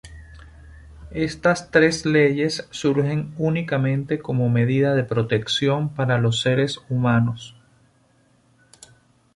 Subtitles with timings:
[1.13, 7.55] Estas tres leyes surgen únicamente como medida de protección para los seres humanos.